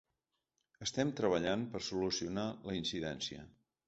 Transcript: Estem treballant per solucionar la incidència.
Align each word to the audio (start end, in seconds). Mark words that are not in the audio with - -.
Estem 0.85 1.11
treballant 1.19 1.65
per 1.73 1.81
solucionar 1.87 2.47
la 2.71 2.79
incidència. 2.79 3.45